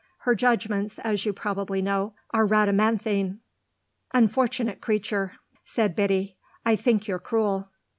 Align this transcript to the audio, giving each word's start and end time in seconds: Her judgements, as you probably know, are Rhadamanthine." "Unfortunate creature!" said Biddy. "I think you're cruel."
Her 0.25 0.33
judgements, 0.33 0.97
as 0.97 1.27
you 1.27 1.31
probably 1.33 1.79
know, 1.79 2.15
are 2.31 2.47
Rhadamanthine." 2.47 3.37
"Unfortunate 4.15 4.81
creature!" 4.81 5.33
said 5.63 5.95
Biddy. 5.95 6.37
"I 6.65 6.75
think 6.75 7.07
you're 7.07 7.19
cruel." 7.19 7.69